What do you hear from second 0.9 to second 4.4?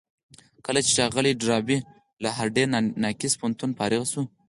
ښاغلی ډاربي له هارډ ناکس پوهنتونه فارغ شو.